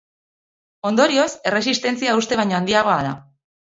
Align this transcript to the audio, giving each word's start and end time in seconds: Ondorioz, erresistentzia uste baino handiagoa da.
Ondorioz, 0.91 1.29
erresistentzia 1.53 2.19
uste 2.25 2.43
baino 2.43 2.61
handiagoa 2.65 3.01
da. 3.11 3.19